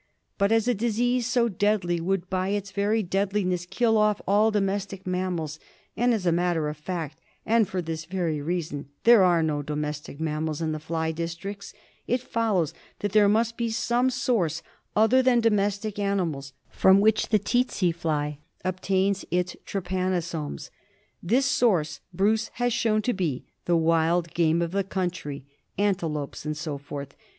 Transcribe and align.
But 0.39 0.51
as 0.51 0.67
a 0.67 0.73
disease 0.73 1.27
so 1.27 1.47
deadly 1.47 2.01
would 2.01 2.27
by 2.27 2.47
its 2.47 2.71
very 2.71 3.03
deadliness 3.03 3.67
kill 3.67 3.99
off" 3.99 4.19
all 4.27 4.49
domestic 4.49 5.05
mammals 5.05 5.59
(and 5.95 6.11
as 6.11 6.25
a 6.25 6.31
matter 6.31 6.67
of 6.69 6.77
fact 6.77 7.19
and 7.45 7.67
for 7.69 7.83
this 7.83 8.05
very 8.05 8.41
reason 8.41 8.89
there 9.03 9.21
are 9.23 9.43
no 9.43 9.61
domestic 9.61 10.19
mammals 10.19 10.59
in 10.59 10.71
the 10.71 10.79
fly 10.79 11.11
districts), 11.11 11.71
it 12.07 12.19
follows 12.19 12.73
that 13.01 13.11
there 13.11 13.29
must 13.29 13.57
be 13.57 13.69
some 13.69 14.09
source, 14.09 14.63
other 14.95 15.21
than 15.21 15.39
domestic 15.39 15.99
animals, 15.99 16.53
from 16.71 16.99
which 16.99 17.29
the 17.29 17.37
tsetse 17.37 17.93
fly 17.93 18.39
obtains 18.65 19.23
its 19.29 19.55
trypanosomes. 19.67 20.71
This 21.21 21.45
source 21.45 21.99
Bruce 22.11 22.47
has 22.53 22.73
shown 22.73 23.03
to 23.03 23.13
be 23.13 23.45
the 23.65 23.77
wild 23.77 24.33
game 24.33 24.63
of 24.63 24.71
the 24.71 24.83
country— 24.83 25.45
antelopes 25.91 26.43
and 26.43 26.57
so 26.57 26.79
forth. 26.79 27.15